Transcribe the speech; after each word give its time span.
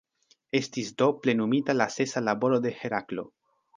Estis 0.59 0.87
do 1.01 1.09
plenumita 1.25 1.75
la 1.77 1.87
sesa 1.97 2.25
laboro 2.31 2.59
de 2.65 2.73
Heraklo. 2.81 3.27